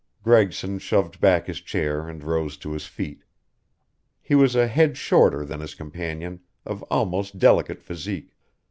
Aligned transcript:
Gregson 0.23 0.79
shoved 0.79 1.19
back 1.21 1.45
his 1.45 1.61
chair 1.61 2.07
and 2.09 2.23
rose 2.23 2.57
to 2.57 2.71
his 2.71 2.87
feet. 2.87 3.23
He 4.19 4.33
was 4.33 4.55
a 4.55 4.65
head 4.65 4.97
shorter 4.97 5.45
than 5.45 5.59
his 5.59 5.75
companion, 5.75 6.39
of 6.65 6.81
almost 6.89 7.37
delicate 7.37 7.83
physique. 7.83 8.33